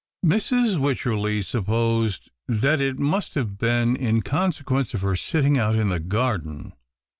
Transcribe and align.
Mrs.Wycherley 0.25 1.43
supposed 1.43 2.31
that 2.47 2.81
it 2.81 2.97
must 2.97 3.35
have 3.35 3.59
been 3.59 3.95
in 3.95 4.23
consequence 4.23 4.95
of 4.95 5.01
her 5.01 5.15
sitting 5.15 5.59
out 5.59 5.75
in 5.75 5.89
the 5.89 5.99
garden. 5.99 6.73